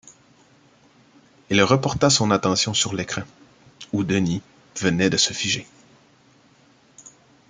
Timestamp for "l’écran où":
2.95-4.03